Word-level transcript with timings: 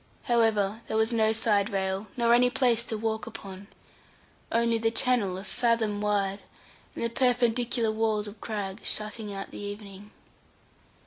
However, 0.23 0.81
there 0.87 0.97
was 0.97 1.13
no 1.13 1.31
side 1.31 1.69
rail, 1.69 2.07
nor 2.17 2.33
any 2.33 2.49
place 2.49 2.83
to 2.85 2.97
walk 2.97 3.27
upon, 3.27 3.67
only 4.51 4.79
the 4.79 4.89
channel 4.89 5.37
a 5.37 5.43
fathom 5.43 6.01
wide, 6.01 6.39
and 6.95 7.03
the 7.03 7.09
perpendicular 7.11 7.91
walls 7.91 8.25
of 8.27 8.41
crag 8.41 8.81
shutting 8.83 9.31
out 9.31 9.51
the 9.51 9.59
evening. 9.59 10.09